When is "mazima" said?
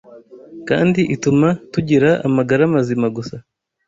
2.75-3.07